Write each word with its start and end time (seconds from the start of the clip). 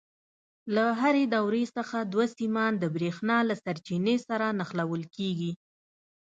له 0.75 0.85
هرې 1.01 1.23
دورې 1.35 1.63
څخه 1.77 1.97
دوه 2.11 2.25
سیمان 2.37 2.71
د 2.77 2.85
برېښنا 2.95 3.37
له 3.49 3.55
سرچینې 3.63 4.15
سره 4.27 4.45
نښلول 4.59 5.03
کېږي. 5.15 5.51